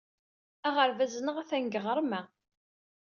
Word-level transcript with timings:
Aɣerbaz-nneɣ 0.67 1.35
atan 1.41 1.63
deg 1.65 1.73
yiɣrem-a. 1.75 2.21